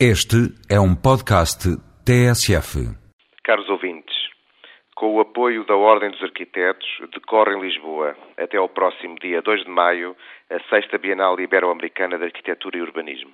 [0.00, 1.70] Este é um podcast
[2.04, 2.82] TSF.
[3.44, 4.12] Caros ouvintes,
[4.96, 9.62] com o apoio da Ordem dos Arquitetos, decorre em Lisboa, até ao próximo dia 2
[9.62, 10.16] de maio,
[10.50, 13.30] a sexta Bienal Ibero-Americana de Arquitetura e Urbanismo.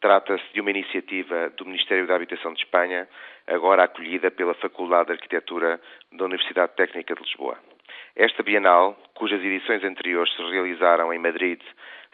[0.00, 3.08] Trata-se de uma iniciativa do Ministério da Habitação de Espanha,
[3.46, 5.80] agora acolhida pela Faculdade de Arquitetura
[6.10, 7.56] da Universidade Técnica de Lisboa.
[8.16, 11.60] Esta Bienal, cujas edições anteriores se realizaram em Madrid,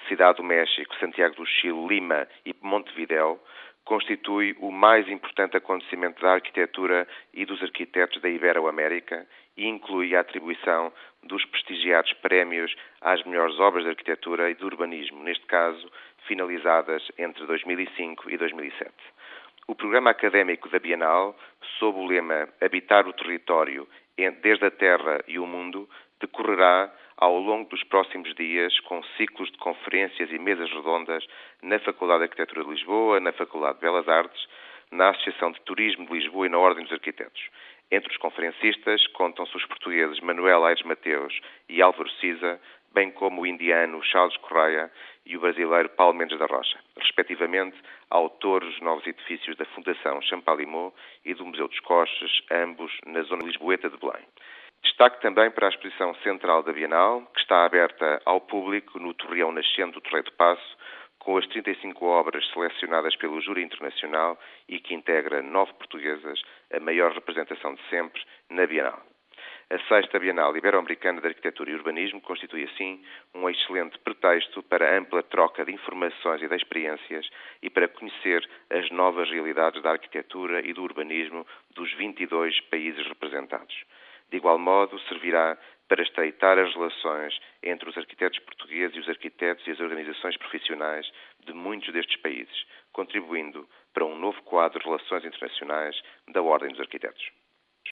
[0.07, 3.41] Cidade do México, Santiago do Chile, Lima e Montevideo,
[3.89, 10.21] constitui o mais importante acontecimento da arquitetura e dos arquitetos da Ibero-América e inclui a
[10.21, 10.93] atribuição
[11.23, 15.91] dos prestigiados prémios às melhores obras de arquitetura e de urbanismo, neste caso,
[16.27, 18.93] finalizadas entre 2005 e 2007.
[19.67, 21.35] O programa académico da Bienal,
[21.79, 23.89] sob o lema Habitar o Território
[24.43, 25.89] desde a Terra e o Mundo,
[26.21, 31.27] decorrerá ao longo dos próximos dias com ciclos de conferências e mesas redondas
[31.63, 34.47] na Faculdade de Arquitetura de Lisboa, na Faculdade de Belas Artes,
[34.93, 37.51] na Associação de Turismo de Lisboa e na Ordem dos Arquitetos.
[37.91, 42.61] Entre os conferencistas contam-se os portugueses Manuel Aires Mateus e Álvaro Siza,
[42.95, 44.91] bem como o indiano Charles Correia
[45.27, 47.77] e o brasileiro Paulo Mendes da Rocha, respectivamente
[48.11, 53.45] autores dos novos edifícios da Fundação Champalimau e do Museu dos Coches, ambos na zona
[53.45, 54.25] lisboeta de Belém.
[54.83, 59.53] Destaque também para a exposição central da Bienal, que está aberta ao público no Torreão
[59.53, 60.77] Nascente do Torreio do Passo,
[61.19, 66.41] com as 35 obras selecionadas pelo Júri Internacional e que integra nove portuguesas,
[66.73, 69.03] a maior representação de sempre na Bienal.
[69.71, 75.23] A sexta Bienal Ibero-Americana de Arquitetura e Urbanismo constitui, assim, um excelente pretexto para ampla
[75.23, 77.29] troca de informações e de experiências
[77.63, 83.85] e para conhecer as novas realidades da arquitetura e do urbanismo dos 22 países representados.
[84.31, 85.57] De igual modo, servirá
[85.89, 91.11] para estreitar as relações entre os arquitetos portugueses e os arquitetos e as organizações profissionais
[91.47, 96.81] de muitos destes países, contribuindo para um novo quadro de relações internacionais da Ordem dos
[96.81, 97.31] Arquitetos.